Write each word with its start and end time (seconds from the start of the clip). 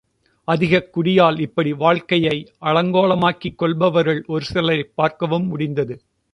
அதிகக் 0.43 0.97
குடியால் 0.97 1.39
இப்படி 1.39 1.73
வாழ்க்கையை 1.73 2.53
அலங்கோலமாக்கிக் 2.61 3.55
கொள்பவர்கள் 3.55 4.23
ஒரு 4.27 4.45
சிலரைப் 4.53 4.91
பார்க்கவும் 4.95 5.47
முடிந்தது. 5.47 6.01